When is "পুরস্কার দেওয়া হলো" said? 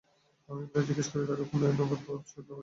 2.05-2.53